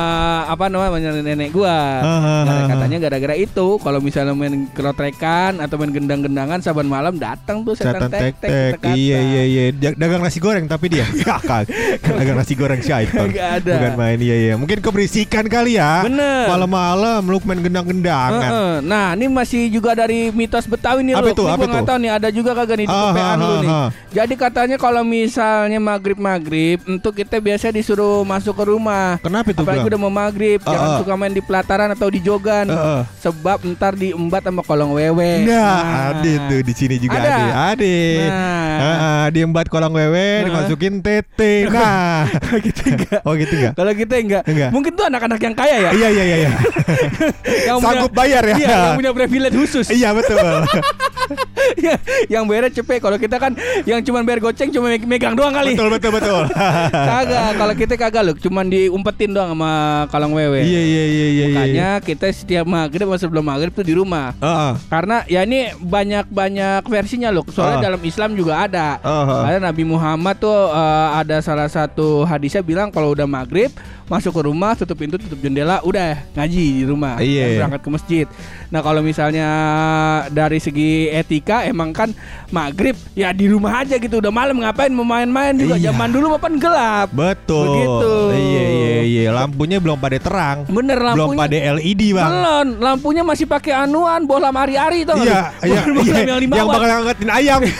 apa 0.44 0.64
namanya 0.66 1.10
nenek 1.16 1.50
gua. 1.50 1.72
Ah, 1.72 2.06
ah, 2.06 2.42
Gara- 2.44 2.58
ah, 2.58 2.66
katanya 2.68 2.96
gara-gara 3.00 3.34
itu 3.34 3.66
kalau 3.78 3.98
misalnya 3.98 4.32
main 4.32 4.68
kerotrekan 4.70 5.58
atau 5.58 5.76
main 5.76 5.90
gendang-gendangan 5.90 6.58
saban 6.60 6.84
malam 6.86 7.16
datang 7.16 7.62
tuh 7.62 7.72
setan, 7.72 7.96
Setan 8.02 8.10
kita 8.34 8.56
kata. 8.80 8.94
Iya, 8.94 9.18
iya, 9.20 9.42
iya. 9.44 9.64
Jag- 9.74 9.96
Dagang 9.96 10.22
nasi 10.22 10.38
goreng 10.38 10.66
tapi 10.66 10.86
dia. 10.90 11.06
Kakak. 11.26 11.70
Dagang 12.02 12.36
nasi 12.38 12.54
goreng 12.54 12.80
syaiton. 12.80 13.28
Nggak 13.32 13.50
ada. 13.62 13.72
Bukan 13.76 13.92
main 13.96 14.18
iya, 14.18 14.36
iya. 14.36 14.54
Mungkin 14.54 14.78
keberisikan 14.80 15.44
kali 15.46 15.76
ya. 15.78 16.06
Bener. 16.06 16.46
Malam-malam 16.48 17.22
lu 17.24 17.38
main 17.44 17.60
gendang-gendangan. 17.60 18.50
Heeh. 18.50 18.74
Nah, 18.84 19.14
ini 19.14 19.26
masih 19.28 19.68
juga 19.68 19.94
dari 19.94 20.30
mitos 20.30 20.66
Betawi 20.66 21.02
nih 21.06 21.14
Apa 21.14 21.30
loh. 21.30 21.34
itu? 21.34 21.44
Ini 21.44 21.52
Apa 21.52 21.62
gua 21.62 21.72
nggak 21.72 21.86
tahu 21.86 21.98
nih, 21.98 22.10
ada 22.12 22.28
juga 22.30 22.50
kagak 22.54 22.76
nih 22.76 22.86
di 22.86 22.94
kepean 22.94 23.26
ah, 23.26 23.34
lu 23.36 23.46
ah, 23.46 23.58
nih. 23.60 23.70
ah. 23.70 23.88
Jadi 24.12 24.34
katanya 24.34 24.76
kalau 24.76 25.02
misalnya 25.02 25.78
maghrib-maghrib 25.78 26.78
untuk 26.86 27.12
kita 27.14 27.36
biasa 27.38 27.70
disuruh 27.70 28.24
masuk 28.24 28.54
ke 28.56 28.64
rumah. 28.66 29.18
Kenapa 29.20 29.52
itu, 29.52 29.60
Apalagi 29.62 29.86
udah 29.86 30.00
mau 30.00 30.12
maghrib, 30.12 30.58
jangan 30.62 30.88
suka 31.00 31.12
main 31.14 31.32
di 31.32 31.42
pelataran 31.42 31.90
atau 31.92 32.08
di 32.08 32.20
jogan. 32.20 32.66
Sebab 33.20 33.62
ntar 33.74 33.94
diembat 33.94 34.42
sama 34.44 34.62
kolong 34.62 34.94
wewe. 34.94 35.44
Nah, 35.44 36.12
ada 36.14 36.32
tuh 36.48 36.60
di 36.62 36.72
sini 36.74 36.96
juga 36.96 37.18
Ada? 37.18 37.74
ada. 37.74 37.96
Nah. 38.28 38.64
Heeh, 38.76 39.24
diembat 39.32 39.66
kolong 39.66 39.92
wewe, 39.92 40.28
Nah. 40.42 40.44
dimasukin 40.46 41.00
tete. 41.00 41.66
Nah. 41.68 42.28
gitu 42.66 42.80
enggak. 42.92 43.20
Oh 43.24 43.32
gitu 43.34 43.52
enggak? 43.56 43.72
Kalau 43.74 43.92
kita 43.92 44.14
enggak. 44.20 44.42
Enggak. 44.44 44.70
Mungkin 44.70 44.92
tuh 44.94 45.04
anak-anak 45.08 45.40
yang 45.40 45.54
kaya 45.56 45.76
ya. 45.80 45.90
Iya 45.92 46.08
iya 46.12 46.24
iya 46.24 46.36
iya. 46.36 46.50
yang 47.72 47.76
Sanggup 47.80 48.12
bayar 48.12 48.42
ya. 48.44 48.56
Iya, 48.56 48.76
yang 48.92 48.98
punya 49.00 49.12
privilege 49.12 49.56
khusus. 49.56 49.86
Iya 49.88 50.12
betul. 50.12 50.62
Ya, 51.76 51.98
yang 52.28 52.46
bayar 52.46 52.68
cepet. 52.68 52.98
Kalau 52.98 53.16
kita 53.16 53.36
kan 53.36 53.52
yang 53.82 53.98
cuma 54.00 54.22
bayar 54.22 54.38
goceng 54.40 54.70
cuma 54.70 54.86
me- 54.86 55.02
megang 55.04 55.34
doang 55.34 55.50
kali. 55.50 55.74
betul 55.74 55.90
betul 55.90 56.12
betul. 56.12 56.42
Kagak, 57.10 57.50
kalau 57.54 57.74
kita 57.74 57.94
kagak 57.96 58.22
loh, 58.22 58.34
cuman 58.36 58.66
diumpetin 58.66 59.30
doang 59.30 59.50
sama 59.50 59.72
kalong 60.08 60.32
wewe. 60.32 60.62
Iya 60.62 60.80
iya 60.80 61.04
iya 61.04 61.26
iya. 61.28 61.44
Makanya 61.48 61.88
kita 62.00 62.26
setiap 62.28 62.64
maghrib 62.64 63.06
atau 63.06 63.18
sebelum 63.20 63.42
maghrib 63.42 63.70
tuh 63.70 63.82
di 63.82 63.92
rumah. 63.92 64.30
Heeh. 64.38 64.72
Karena 64.86 65.26
ya 65.26 65.42
ini 65.42 65.74
banyak-banyak 65.76 66.86
versinya 66.86 67.28
loh. 67.28 67.42
Soalnya 67.46 67.78
Ah. 67.78 67.84
dalam 67.84 68.00
Islam 68.00 68.30
juga 68.32 68.62
ada. 68.62 68.96
Ah. 69.00 69.44
Karena 69.44 69.68
Nabi 69.68 69.82
Muhammad 69.84 70.38
tuh 70.38 70.54
eh, 70.70 71.08
ada 71.16 71.40
salah 71.40 71.66
satu 71.66 72.22
hadisnya 72.22 72.60
bilang 72.60 72.88
kalau 72.88 73.10
udah 73.10 73.26
maghrib 73.26 73.68
masuk 74.06 74.30
ke 74.32 74.42
rumah 74.44 74.72
tutup 74.72 74.94
pintu 74.94 75.18
tutup 75.18 75.34
jendela 75.36 75.82
udah 75.82 76.14
ngaji 76.32 76.64
di 76.78 76.84
rumah 76.84 77.18
Iya. 77.18 77.42
Dan 77.42 77.56
berangkat 77.60 77.80
ke 77.82 77.90
masjid. 77.90 78.26
Nah 78.68 78.80
kalau 78.80 79.02
misalnya 79.02 79.48
dari 80.30 80.58
segi 80.58 81.10
etika 81.16 81.64
emang 81.64 81.90
kan 81.90 82.12
maghrib 82.48 82.92
ya 83.12 83.30
di 83.30 83.46
rumah 83.46 83.80
aja 83.80 83.96
gitu 83.96 84.18
udah 84.18 84.28
malam 84.28 84.56
ngapain 84.56 84.88
mau 84.88 85.02
main-main 85.02 85.52
juga 85.52 85.74
Iya. 85.74 85.90
zaman 85.90 86.08
dulu 86.08 86.26
mah 86.30 86.40
kan 86.40 86.54
gelap. 86.56 87.08
Betul. 87.10 87.64
Begitu. 87.66 88.12
Iya 88.30 88.64
iya 88.68 88.98
iya. 89.02 89.28
Lampunya 89.30 89.76
belum 89.76 89.96
pada 89.96 90.16
terang. 90.16 90.58
Bener 90.66 90.96
Belum 90.96 91.16
lampunya. 91.32 91.40
pada 91.42 91.56
LED 91.74 92.02
bang. 92.12 92.28
Belum, 92.28 92.66
lampunya 92.78 93.22
masih 93.22 93.46
pakai 93.46 93.72
anuan 93.74 94.24
bohlam 94.24 94.52
hari-hari 94.52 95.02
tau 95.02 95.16
nggak 95.16 95.26
Iya, 95.26 95.42
iya, 95.64 95.80
iya. 95.96 96.22
yang 96.28 96.44
Yang 96.44 96.66
bakal 96.66 96.86
ngangkatin 96.86 97.30
ayam. 97.30 97.60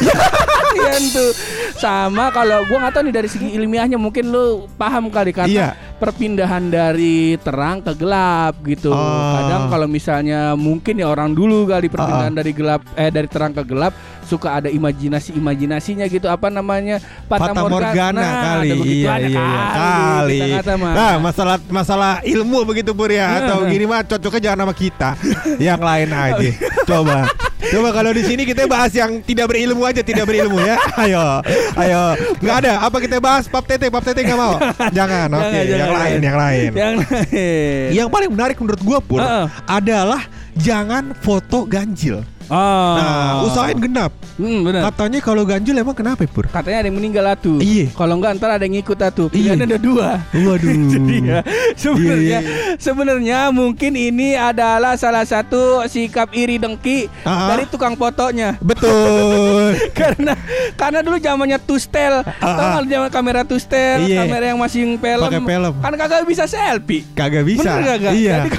Iya 0.76 0.92
tuh. 1.08 1.30
Sama 1.74 2.28
kalau 2.28 2.60
gua 2.66 2.78
nggak 2.78 2.92
tahu 2.92 3.02
nih 3.04 3.14
dari 3.14 3.28
segi 3.28 3.48
ilmiahnya 3.50 3.96
mungkin 3.96 4.28
lu 4.28 4.68
paham 4.76 5.08
kali 5.08 5.32
karena 5.32 5.48
Iya. 5.48 5.68
Perpindahan 5.96 6.64
dari 6.66 7.16
terang 7.38 7.80
ke 7.80 7.92
gelap 7.92 8.60
gitu. 8.62 8.90
Oh. 8.90 9.32
Kadang 9.34 9.68
kalau 9.68 9.86
misalnya 9.86 10.52
mungkin 10.52 10.96
ya 10.96 11.06
orang 11.06 11.32
dulu 11.32 11.64
kali 11.64 11.88
perpindahan 11.88 12.30
Ah. 12.30 12.38
dari 12.38 12.52
gelap 12.52 12.80
eh 12.92 13.08
dari 13.08 13.26
terang 13.26 13.50
ke 13.50 13.62
gelap 13.62 13.92
suka 14.22 14.58
ada 14.58 14.68
imajinasi-imajinasinya 14.68 16.04
gitu 16.06 16.26
apa 16.26 16.48
namanya 16.48 16.98
Fata 17.24 17.54
Morgana 17.54 18.20
kali. 18.20 18.42
ada 18.42 18.64
Iya 18.66 18.74
begituannya 18.76 19.28
iya 19.28 19.40
iya. 19.40 19.62
kali. 19.66 20.38
Kali. 20.38 20.40
Kata 20.56 20.72
mah. 20.76 20.92
Nah, 20.92 21.14
masalah 21.18 21.56
masalah 21.66 22.12
ilmu 22.22 22.58
begitu 22.64 22.90
Pur 22.90 23.08
ya 23.08 23.26
Nah. 23.26 23.38
atau 23.42 23.56
gini 23.64 23.84
mah 23.84 24.02
cocoknya 24.02 24.40
jangan 24.42 24.60
sama 24.62 24.74
kita. 24.74 25.10
yang 25.58 25.80
lain 25.80 26.08
aja. 26.08 26.50
Coba. 26.88 27.26
Coba 27.56 27.88
kalau 27.90 28.12
di 28.12 28.22
sini 28.22 28.44
kita 28.44 28.68
bahas 28.68 28.92
yang 28.92 29.24
tidak 29.24 29.48
berilmu 29.48 29.82
aja, 29.82 30.04
tidak 30.04 30.28
berilmu 30.28 30.60
ya. 30.60 30.76
Ayo. 31.02 31.40
Ayo. 31.74 32.02
Nggak 32.38 32.56
ada. 32.62 32.72
Apa 32.84 33.00
kita 33.00 33.16
bahas 33.18 33.48
pap 33.48 33.64
tete, 33.64 33.88
pap 33.88 34.04
tete 34.04 34.22
nggak 34.22 34.38
mau? 34.38 34.60
Jangan. 34.92 35.28
Oke, 35.32 35.42
Jangan, 35.42 35.64
yang 35.64 35.80
jangan. 35.80 35.96
lain, 35.98 36.18
yang 36.20 36.36
lain. 36.38 36.70
Yang 36.76 36.94
lain. 37.00 37.88
Yang 37.96 38.08
paling 38.12 38.30
menarik 38.30 38.56
menurut 38.60 38.82
gua 38.84 38.98
Pur 39.00 39.20
Heeh. 39.24 39.46
adalah 39.66 40.22
jangan 40.54 41.16
foto 41.16 41.64
ganjil. 41.64 42.22
Oh. 42.46 42.94
Nah, 42.94 43.42
usahain 43.42 43.74
genap. 43.76 44.12
Hmm, 44.36 44.62
benar. 44.62 44.92
Katanya 44.92 45.18
kalau 45.18 45.42
ganjil 45.42 45.74
emang 45.74 45.96
kenapa 45.96 46.22
Pur? 46.28 46.46
Katanya 46.46 46.84
ada 46.84 46.88
yang 46.92 46.98
meninggal 46.98 47.24
atuh. 47.26 47.58
Iya. 47.58 47.90
Kalau 47.90 48.14
enggak 48.14 48.36
ntar 48.36 48.54
ada 48.54 48.62
yang 48.62 48.78
ngikut 48.78 48.98
atuh. 49.00 49.28
Iya. 49.32 49.56
Ada 49.56 49.78
dua. 49.78 50.20
Waduh. 50.30 50.70
Jadi 50.92 51.16
ya, 51.24 51.40
sebenarnya 51.74 52.38
Iya, 52.38 52.40
sebenarnya 52.76 53.38
mungkin 53.50 53.92
ini 53.94 54.36
adalah 54.36 54.94
salah 54.94 55.24
satu 55.24 55.82
sikap 55.86 56.30
iri 56.32 56.56
dengki 56.56 57.08
Ah. 57.24 57.50
dari 57.50 57.66
tukang 57.66 57.96
fotonya. 57.96 58.54
Betul. 58.60 59.74
karena 59.98 60.36
karena 60.76 61.00
dulu 61.00 61.16
zamannya 61.18 61.58
tustel, 61.58 62.22
nggak 62.22 62.86
zaman 62.86 63.10
kamera 63.10 63.42
tustel, 63.42 64.04
Iya. 64.04 64.22
kamera 64.22 64.44
yang 64.52 64.60
masih 64.60 64.96
film, 64.96 65.26
Pakai 65.26 65.42
film. 65.42 65.72
kan 65.80 65.92
kagak 65.96 66.22
bisa 66.28 66.44
selfie. 66.44 67.02
Kagak 67.12 67.42
bisa. 67.42 67.64
Bener 67.64 67.82
kagak? 67.96 68.12
Iya. 68.14 68.36
Jadi 68.44 68.50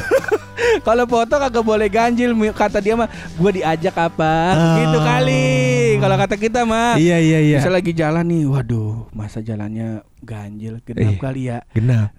kalau 0.87 1.03
foto 1.03 1.35
kagak 1.35 1.65
boleh 1.65 1.89
ganjil, 1.91 2.31
kata 2.55 2.79
dia 2.79 2.95
mah, 2.95 3.11
gue 3.11 3.51
diajak 3.59 3.95
apa? 3.97 4.35
Ah. 4.55 4.75
Gitu 4.79 4.97
kali. 5.03 5.47
Kalau 5.99 6.15
kata 6.15 6.35
kita 6.39 6.61
mah, 6.63 6.95
Iya 6.95 7.17
iya 7.19 7.39
iya. 7.43 7.57
bisa 7.59 7.67
lagi 7.67 7.91
jalan 7.91 8.23
nih, 8.23 8.47
waduh, 8.47 8.86
masa 9.09 9.39
jalannya 9.39 10.01
ganjil, 10.17 10.81
genap 10.81 11.13
Eh. 11.13 11.17
kali 11.17 11.41
ya. 11.45 11.61
Genap. 11.71 12.09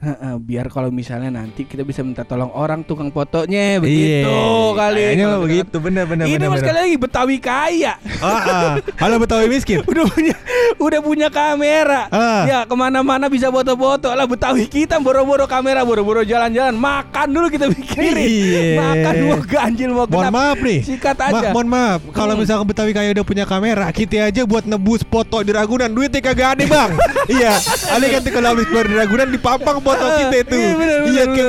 Biar 0.40 0.66
kalau 0.66 0.88
misalnya 0.88 1.34
nanti 1.34 1.62
kita 1.62 1.82
bisa 1.82 2.00
minta 2.00 2.22
tolong 2.22 2.48
orang 2.48 2.82
tukang 2.82 3.08
fotonya 3.08 3.76
begitu 3.76 4.22
Iya. 4.22 4.72
kali. 4.72 5.02
Kayaknya 5.04 5.26
mah 5.26 5.40
begitu, 5.40 5.76
bener 5.78 6.04
bener 6.04 6.24
Ini 6.24 6.38
bener. 6.38 6.58
sekali 6.58 6.78
lagi 6.78 6.96
Betawi 6.96 7.36
kaya. 7.38 7.92
Ah, 8.18 8.28
ah. 8.28 8.72
Halo 8.96 9.18
Betawi 9.18 9.46
miskin. 9.48 9.82
udah 9.90 10.04
punya 10.06 10.34
udah 10.78 11.00
punya 11.00 11.28
kamera. 11.28 12.06
Ah. 12.08 12.44
Ya 12.44 12.58
ke 12.62 12.74
mana-mana 12.74 13.26
bisa 13.26 13.48
foto-foto 13.48 14.08
lah 14.08 14.24
Betawi 14.24 14.64
kita 14.64 14.98
boro-boro 14.98 15.44
kamera, 15.44 15.82
boro-boro 15.82 16.22
jalan-jalan, 16.22 16.72
makan 16.72 17.26
dulu 17.28 17.46
kita 17.48 17.66
pikirin. 17.68 18.14
Iya. 18.16 18.62
Makan 18.78 19.14
mau 19.24 19.38
ganjil 19.40 19.90
mau 19.90 20.04
Mohon 20.04 20.14
genap. 20.22 20.32
maaf 20.32 20.58
nih. 20.60 20.80
Sikat 20.84 21.16
Ma- 21.16 21.26
aja. 21.34 21.48
mohon 21.50 21.66
maaf. 21.66 22.00
Kalau 22.12 22.32
Hmm. 22.32 22.40
misalkan 22.40 22.64
Betawi 22.64 22.92
kayak 22.92 23.10
udah 23.12 23.24
punya 23.24 23.44
kamera, 23.44 23.90
kita 23.90 24.22
aja 24.24 24.42
buat 24.44 24.62
nebus 24.62 25.02
foto 25.02 25.40
di 25.40 25.50
Ragunan 25.50 25.88
duitnya 25.88 26.20
kagak 26.20 26.48
ada 26.54 26.64
bang. 26.68 26.90
iya. 27.28 27.52
Ada 27.88 28.06
kan 28.06 28.20
tuh 28.20 28.32
kalau 28.32 28.48
habis 28.52 28.66
keluar 28.66 28.84
di 28.84 28.94
Ragunan 28.94 29.28
dipampang 29.28 29.78
foto 29.78 30.04
Ah, 30.04 30.16
kita 30.18 30.36
itu. 30.38 30.54
iya, 30.54 30.70
bener, 30.70 30.98
bener, 30.98 31.08
Iya 31.08 31.22
kayak 31.26 31.46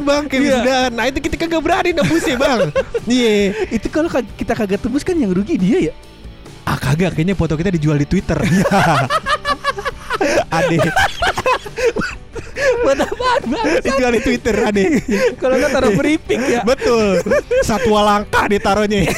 bang, 0.00 0.22
kayak 0.24 0.40
Iya. 0.40 0.48
wisudan. 0.50 0.90
Nah 0.92 1.04
itu 1.06 1.18
kita 1.20 1.36
kagak 1.36 1.60
berani 1.60 1.90
nebusnya 1.92 2.36
bang. 2.36 2.60
Iya. 3.04 3.32
Itu 3.70 3.86
kalau 3.88 4.08
kita 4.10 4.52
kagak 4.54 4.80
tebus 4.80 5.02
kan 5.02 5.14
yang 5.14 5.30
rugi 5.30 5.54
dia 5.54 5.78
ya. 5.88 5.94
Ah 6.62 6.76
kagak, 6.76 7.12
kayaknya 7.12 7.34
foto 7.34 7.52
kita 7.52 7.70
dijual 7.70 7.96
di 7.96 8.06
Twitter. 8.06 8.38
Iya. 10.22 10.38
Ade, 10.54 10.78
Buat 12.78 12.98
apaan 13.00 13.42
Bang? 13.44 13.64
dijual 13.80 14.12
di 14.12 14.22
Twitter, 14.22 14.54
Ade. 14.54 15.02
Kalau 15.34 15.58
nggak 15.58 15.72
taruh 15.72 15.92
beripik 15.92 16.38
ya. 16.38 16.62
Betul. 16.62 17.18
Satwa 17.60 18.00
langka 18.04 18.46
ditaruhnya. 18.46 19.10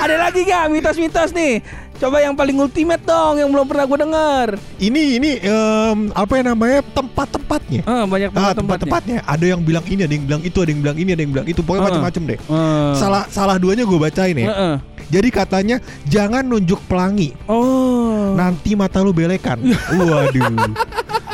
Ada 0.00 0.16
lagi 0.18 0.42
gak 0.42 0.66
mitos-mitos 0.68 1.30
nih? 1.30 1.60
Coba 2.02 2.18
yang 2.18 2.34
paling 2.34 2.58
ultimate 2.58 2.98
dong, 3.00 3.38
yang 3.38 3.46
belum 3.46 3.62
pernah 3.62 3.86
gue 3.86 3.98
denger. 4.02 4.48
ini 4.82 5.22
ini 5.22 5.30
em, 5.38 6.10
apa 6.10 6.32
yang 6.34 6.50
namanya 6.50 6.82
tempat-tempatnya. 6.90 7.86
Ah, 7.86 8.02
banyak 8.02 8.26
Ah, 8.26 8.34
banget 8.34 8.54
tempatnya. 8.58 8.58
tempat-tempatnya. 8.58 9.18
Ada 9.22 9.44
yang 9.46 9.60
bilang 9.62 9.84
ini, 9.86 10.00
ada 10.02 10.10
yang 10.10 10.26
bilang 10.26 10.42
itu, 10.42 10.58
ada 10.58 10.70
yang 10.74 10.82
bilang 10.82 10.98
ini, 10.98 11.10
ada 11.14 11.22
yang 11.22 11.30
bilang 11.30 11.46
itu. 11.46 11.60
Pokoknya 11.62 11.78
Ah. 11.80 11.88
macam-macam 11.94 12.22
deh. 12.26 12.38
Ah. 12.50 12.92
Salah 12.98 13.22
salah 13.30 13.54
duanya 13.54 13.86
gue 13.86 13.94
bacain 13.96 14.34
ya. 14.34 14.50
Heeh. 14.50 14.74
Jadi 15.12 15.28
katanya 15.28 15.76
jangan 16.02 16.42
nunjuk 16.42 16.80
pelangi, 16.88 17.36
Oh. 17.46 18.32
nanti 18.34 18.72
mata 18.72 18.98
lu 18.98 19.12
belekan. 19.12 19.62
Waduh. 19.92 20.72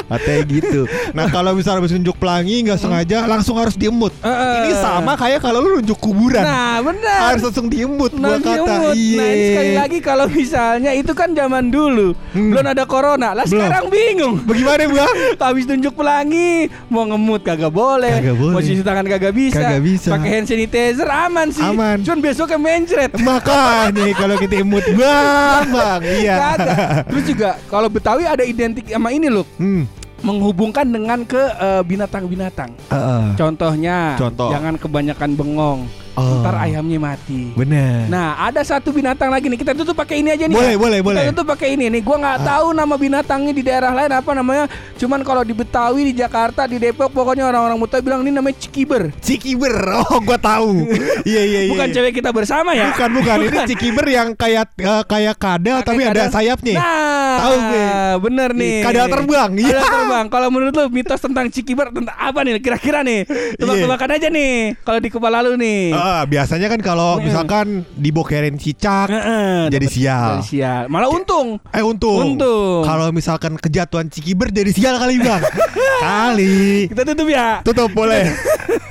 Katanya 0.08 0.42
gitu. 0.46 0.82
Nah 1.12 1.28
kalau 1.28 1.52
misalnya 1.52 1.78
habis 1.78 1.92
nunjuk 1.92 2.16
pelangi 2.16 2.64
nggak 2.64 2.76
sengaja 2.76 3.24
langsung 3.24 3.54
harus 3.54 3.76
diemut. 3.76 4.10
Heeh. 4.18 4.56
Ini 4.58 4.72
sama 4.74 5.12
kayak 5.14 5.38
kalau 5.38 5.60
lu 5.60 5.78
nunjuk 5.78 5.98
kuburan. 5.98 6.40
Nah, 6.40 6.80
benar. 6.80 7.18
harus 7.28 7.42
langsung 7.42 7.68
diemut 7.68 8.10
gua 8.10 8.34
Nah, 8.34 8.40
kata. 8.40 8.74
Iya. 8.90 9.18
Nah, 9.18 9.28
ini 9.28 9.44
sekali 9.46 9.72
lagi 9.74 9.98
kalau 10.00 10.26
misalnya 10.26 10.90
itu 10.90 11.12
kan 11.12 11.28
zaman 11.30 11.68
dulu, 11.68 12.16
Hmm. 12.32 12.50
belum 12.50 12.64
ada 12.66 12.84
corona. 12.84 13.28
Lah 13.30 13.44
Belum. 13.44 13.60
sekarang 13.60 13.84
bingung. 13.88 14.34
Bagaimana 14.42 14.82
bang? 14.86 15.14
Habis 15.44 15.64
tunjuk 15.66 15.92
pelangi, 15.92 16.50
mau 16.86 17.04
ngemut 17.04 17.40
kagak 17.40 17.68
boleh, 17.68 18.08
Kagak 18.14 18.36
boleh. 18.36 18.52
mau 18.52 18.60
cuci 18.60 18.80
tangan 18.80 19.04
kagak 19.06 19.32
bisa, 19.32 19.60
Kagak 19.60 19.82
bisa. 19.82 20.08
pakai 20.10 20.30
hand 20.30 20.46
sanitizer 20.46 21.08
aman 21.08 21.46
sih. 21.48 21.60
Aman. 21.62 22.00
Cuman 22.00 22.18
besoknya 22.18 22.56
mencret. 22.56 23.12
Makanya 23.14 24.04
kalau 24.20 24.36
kita 24.36 24.54
emut 24.58 24.84
bang, 24.88 25.64
bang, 25.68 26.00
iya. 26.16 26.34
Kagak. 26.38 26.76
Terus 27.12 27.24
juga 27.26 27.50
kalau 27.66 27.88
Betawi 27.88 28.24
ada 28.24 28.42
identik 28.42 28.88
sama 28.88 29.10
ini 29.10 29.28
loh, 29.28 29.44
Hmm. 29.56 29.84
Menghubungkan 30.22 30.86
dengan 30.88 31.22
ke 31.22 31.38
eh, 31.38 31.82
binatang-binatang. 31.86 32.70
Heeh. 32.90 33.24
Contohnya, 33.38 34.18
Contoh. 34.18 34.50
jangan 34.50 34.74
kebanyakan 34.74 35.30
bengong, 35.38 35.80
Oh. 36.18 36.42
ntar 36.42 36.54
ayamnya 36.58 36.98
mati. 36.98 37.54
Bener. 37.54 38.10
Nah, 38.10 38.34
ada 38.42 38.58
satu 38.60 38.90
binatang 38.90 39.30
lagi 39.30 39.46
nih. 39.46 39.54
Kita 39.54 39.70
tutup 39.72 39.94
pakai 39.94 40.18
ini 40.18 40.34
aja 40.34 40.44
nih. 40.44 40.56
Boleh, 40.58 40.74
ya. 40.74 40.78
boleh, 40.78 40.98
Kita 40.98 41.06
boleh. 41.06 41.24
tutup 41.30 41.46
pakai 41.48 41.68
ini 41.78 41.86
nih. 41.88 42.02
Gua 42.02 42.16
nggak 42.18 42.38
tahu 42.42 42.66
nama 42.74 42.94
binatangnya 42.94 43.52
di 43.54 43.62
daerah 43.62 43.94
lain 43.94 44.10
apa 44.10 44.30
namanya. 44.34 44.64
Cuman 44.98 45.22
kalau 45.22 45.42
di 45.42 45.54
Betawi, 45.54 46.10
di 46.10 46.14
Jakarta, 46.14 46.66
di 46.66 46.76
Depok, 46.76 47.14
pokoknya 47.14 47.46
orang-orang 47.46 47.78
Betawi 47.78 48.02
bilang 48.02 48.20
ini 48.26 48.34
namanya 48.34 48.58
cikiber. 48.58 49.14
Cikiber. 49.22 49.74
Oh, 49.98 50.18
gua 50.20 50.38
tahu. 50.38 50.90
iya, 51.30 51.42
iya, 51.42 51.60
iya. 51.66 51.70
Bukan 51.70 51.86
iya. 51.86 51.94
cewek 51.94 52.12
kita 52.18 52.30
bersama 52.34 52.74
ya. 52.74 52.90
Bukan, 52.90 53.10
bukan. 53.14 53.36
Ini 53.46 53.58
cikiber 53.70 54.06
yang 54.10 54.28
kayak 54.34 54.74
eh, 54.74 55.02
kayak 55.06 55.36
kadal 55.38 55.78
tapi 55.82 56.02
Pakai 56.02 56.10
ada 56.10 56.22
kadal. 56.26 56.34
sayapnya. 56.34 56.76
Nah, 56.78 57.36
Tahu 57.38 57.54
gue. 57.70 57.86
bener 58.26 58.50
nih. 58.50 58.76
Kadal 58.82 59.06
terbang, 59.06 59.50
iya. 59.54 59.78
Kadal 59.78 59.86
terbang. 59.86 60.24
Kalau 60.26 60.48
menurut 60.50 60.74
lu 60.74 60.84
mitos 60.90 61.20
tentang 61.20 61.46
cikiber 61.46 61.94
tentang 61.94 62.16
apa 62.18 62.38
nih? 62.42 62.58
Kira-kira 62.58 63.06
nih. 63.06 63.22
Tebak-tebakan 63.54 64.10
aja 64.18 64.28
nih. 64.28 64.74
Kalau 64.82 64.98
di 64.98 65.08
kepala 65.08 65.38
lu 65.44 65.54
nih. 65.54 65.94
Ah, 66.08 66.24
biasanya 66.24 66.72
kan 66.72 66.80
kalau 66.80 67.20
misalkan 67.20 67.84
dibokerin 67.92 68.56
cicak 68.56 69.12
Heeh, 69.12 69.68
jadi 69.68 69.86
sial. 69.92 70.30
Jadi 70.40 70.48
sial. 70.48 70.82
Malah 70.88 71.12
untung. 71.12 71.60
Eh 71.68 71.84
untung. 71.84 72.40
Untung. 72.40 72.80
Kalau 72.80 73.12
misalkan 73.12 73.60
kejatuhan 73.60 74.08
cikiber 74.08 74.48
jadi 74.48 74.72
sial 74.72 74.96
kali 74.96 75.20
bang. 75.20 75.44
kali. 76.08 76.88
Kita 76.88 77.04
tutup 77.04 77.28
ya. 77.28 77.60
Tutup 77.60 77.92
boleh. 77.92 78.24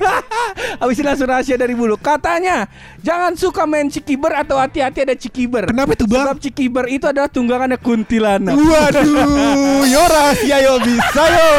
Habis 0.82 1.02
langsung 1.02 1.26
rahasia 1.26 1.58
dari 1.58 1.74
bulu. 1.74 1.98
Katanya 1.98 2.70
jangan 3.02 3.34
suka 3.34 3.66
main 3.66 3.90
cikiber 3.90 4.38
atau 4.38 4.62
hati-hati 4.62 5.10
ada 5.10 5.18
cikiber. 5.18 5.74
Kenapa 5.74 5.98
tuh 5.98 6.06
bang? 6.06 6.22
Sebab 6.30 6.38
cikiber 6.38 6.86
itu 6.86 7.10
adalah 7.10 7.34
tunggangannya 7.34 7.82
kuntilanak. 7.82 8.54
Waduh, 8.54 9.90
yo 9.90 10.04
rahasia 10.06 10.58
yo 10.62 10.78
bisa 10.86 11.24
yo. 11.34 11.52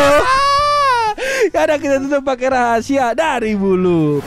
ya 1.54 1.66
udah 1.66 1.78
kita 1.82 1.96
tutup 2.06 2.22
pakai 2.22 2.48
rahasia 2.54 3.10
dari 3.10 3.58
bulu. 3.58 4.22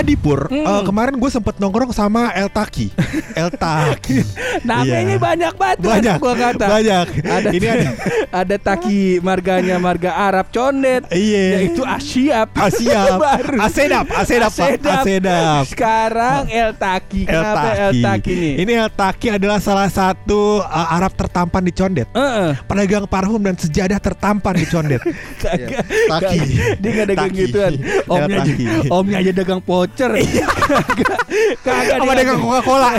Jadi 0.00 0.16
Pur, 0.16 0.48
Hmm. 0.48 0.64
eh, 0.64 0.82
kemarin 0.82 1.12
gue 1.14 1.28
sempet 1.28 1.60
nongkrong 1.60 1.92
sama 1.92 2.32
El 2.32 2.48
Taki. 2.48 2.88
El 3.36 3.52
Taki. 3.52 4.24
Namanya 4.64 4.96
Iya. 5.06 5.20
banyak 5.20 5.54
banget 5.54 5.76
Banyak, 5.78 6.16
gua 6.16 6.34
kata. 6.34 6.66
banyak. 6.66 7.06
Ada 7.20 7.48
Ini 7.50 7.66
ada 7.68 7.88
ada 8.40 8.56
taki 8.56 9.00
marganya 9.20 9.76
marga 9.76 10.16
Arab 10.16 10.48
condet. 10.48 11.04
Iya. 11.10 11.60
Yaitu 11.60 11.84
Asyap. 11.84 12.48
Asia, 12.54 13.20
Baru. 13.20 13.60
Asedap, 13.60 14.06
Asedap. 14.10 14.48
Asedap. 14.50 15.00
Asedap. 15.02 15.64
Sekarang 15.68 16.48
El 16.48 16.72
Taki. 16.72 17.20
El 17.22 17.32
Kenapa 17.34 17.60
El 17.70 17.92
Taki. 17.92 18.00
Taki 18.00 18.32
nih? 18.32 18.52
Ini 18.56 18.72
El 18.78 18.90
Taki 18.90 19.26
adalah 19.30 19.58
salah 19.58 19.88
satu 19.88 20.60
uh, 20.60 20.88
Arab 20.90 21.12
tertampan 21.12 21.60
di 21.60 21.72
Condet. 21.72 22.08
Heeh. 22.10 22.56
Pedagang 22.64 23.04
parfum 23.04 23.38
dan 23.38 23.52
sejadah 23.54 24.00
tertampan 24.00 24.54
di 24.54 24.64
Condet. 24.64 25.04
Taki. 25.36 26.40
Dia 26.78 26.90
gak 26.94 27.06
dagang 27.10 27.28
Taki. 27.28 27.40
gituan. 27.42 27.72
Omnya 28.06 28.36
aja, 28.38 28.42
Taki. 28.46 28.64
omnya 28.88 29.16
aja 29.18 29.32
dagang 29.34 29.60
voucher. 29.90 30.10
Kagak. 30.70 31.18
Kagak 31.66 31.96
dia 32.00 32.14
dagang 32.22 32.38
Coca-Cola. 32.38 32.90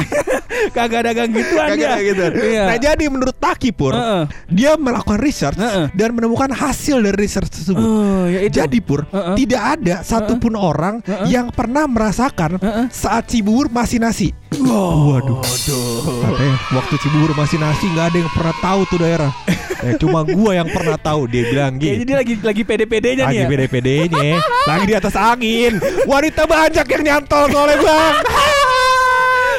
Kagak 0.75 1.01
dagang 1.07 1.29
gituan 1.31 1.67
dia. 1.73 1.95
Kagak 1.95 1.99
gitu. 2.03 2.25
Iya. 2.51 2.63
Nah 2.67 2.77
jadi 2.77 3.03
menurut 3.07 3.35
Taki 3.39 3.71
Pur, 3.71 3.95
Heeh. 3.95 4.23
dia 4.51 4.75
melakukan 4.75 5.19
research 5.23 5.57
Heeh. 5.57 5.87
dan 5.95 6.09
menemukan 6.13 6.51
hasil 6.51 6.99
dari 6.99 7.17
research 7.17 7.49
tersebut. 7.49 7.81
Oh, 7.81 8.27
ya 8.27 8.39
itu. 8.43 8.59
Jadi 8.59 8.79
Pur, 8.83 9.07
Heeh. 9.07 9.35
tidak 9.39 9.61
ada 9.79 9.95
satupun 10.03 10.53
orang 10.59 10.99
Heeh. 11.07 11.31
yang 11.31 11.49
pernah 11.49 11.87
merasakan 11.87 12.59
Heeh. 12.59 12.85
saat 12.91 13.31
Cibubur 13.31 13.71
masih 13.71 14.03
nasi. 14.03 14.29
Waduh. 14.51 15.39
Katanya 15.41 16.55
waktu 16.75 16.95
Cibubur 16.99 17.31
masih 17.33 17.57
nasi 17.57 17.87
nggak 17.87 18.05
ada 18.11 18.17
yang 18.19 18.31
pernah 18.35 18.55
tahu 18.59 18.81
tuh 18.91 18.99
daerah. 18.99 19.31
eh, 19.83 19.93
cuma 19.97 20.21
gua 20.23 20.51
yang 20.55 20.69
pernah 20.69 20.95
tahu. 20.95 21.25
Dia 21.25 21.43
bilang 21.47 21.73
gitu. 21.77 22.03
dia 22.03 22.17
lagi 22.17 22.33
lagi 22.37 22.61
pede-pedenya 22.61 23.23
nih 23.23 23.27
Lagi 23.27 23.39
ya. 23.39 23.47
pede-pedenya 23.49 24.31
Lagi 24.65 24.85
di 24.85 24.95
atas 24.95 25.15
angin 25.15 25.73
Wanita 26.03 26.43
banyak 26.45 26.85
yang 26.85 27.03
nyantol 27.03 27.45
soalnya 27.49 27.77
bang 27.77 28.15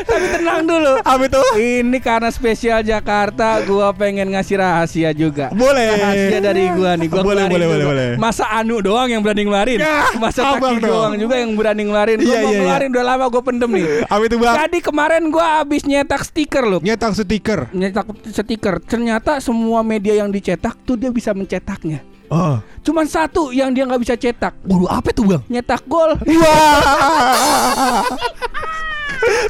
Tapi 0.03 0.27
tenang 0.33 0.63
dulu. 0.63 0.93
Apa 1.01 1.23
itu? 1.27 1.43
Ini 1.57 1.99
karena 1.99 2.29
spesial 2.29 2.83
Jakarta, 2.83 3.63
gua 3.65 3.91
pengen 3.93 4.33
ngasih 4.33 4.59
rahasia 4.59 5.11
juga. 5.11 5.49
Boleh. 5.51 5.97
Rahasia 5.97 6.39
dari 6.41 6.69
gua 6.75 6.95
nih. 6.97 7.09
Gua 7.09 7.23
Boleh, 7.23 7.45
boleh, 7.47 7.67
boleh, 7.67 7.87
boleh. 7.87 8.07
Masa 8.19 8.51
Anu 8.51 8.83
doang 8.83 9.09
yang 9.09 9.23
berani 9.23 9.43
ngeluarin. 9.47 9.79
Ya, 9.79 10.11
Masa 10.17 10.59
Taki 10.59 10.83
doang 10.83 11.15
juga 11.17 11.35
yang 11.39 11.53
berani 11.55 11.83
ngeluarin. 11.87 12.19
Gua 12.19 12.27
Iya, 12.27 12.39
mau 12.39 12.43
iya, 12.43 12.51
iya. 12.51 12.59
ngeluarin 12.61 12.89
udah 12.93 13.05
lama 13.05 13.25
gua 13.31 13.43
pendem 13.43 13.71
nih. 13.71 13.87
Apa 14.07 14.23
itu 14.27 14.37
bang? 14.39 14.55
Jadi 14.67 14.79
kemarin 14.83 15.23
gua 15.31 15.47
habis 15.63 15.83
nyetak 15.83 16.23
stiker 16.23 16.65
loh. 16.67 16.81
Nyetak 16.83 17.13
stiker 17.15 17.61
Nyetak 17.73 18.07
stiker. 18.29 18.75
Ternyata 18.83 19.39
semua 19.39 19.81
media 19.83 20.19
yang 20.19 20.29
dicetak 20.29 20.77
tuh 20.83 20.99
dia 20.99 21.09
bisa 21.09 21.31
mencetaknya. 21.33 22.03
Oh 22.33 22.57
Cuman 22.83 23.05
satu 23.05 23.53
yang 23.53 23.71
dia 23.71 23.85
nggak 23.85 24.03
bisa 24.03 24.17
cetak. 24.17 24.57
Waduh 24.65 24.89
apa 24.89 25.13
tuh 25.13 25.29
bang? 25.29 25.43
Nyetak 25.53 25.85
gol. 25.85 26.17
Wah 26.17 28.03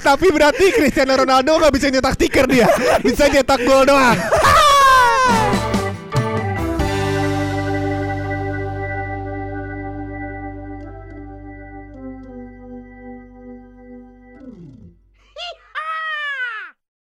Tapi 0.02 0.26
berarti 0.30 0.70
Cristiano 0.72 1.16
Ronaldo 1.16 1.56
nggak 1.58 1.72
bisa 1.72 1.86
nyetak 1.88 2.14
stiker 2.16 2.46
dia. 2.48 2.68
Bisa 3.00 3.28
nyetak 3.28 3.60
gol 3.64 3.84
doang 3.88 4.18